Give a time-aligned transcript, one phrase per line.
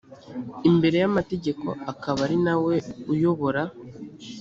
[0.69, 2.75] imbere y amategeko akaba ari na we
[3.13, 3.61] uyobora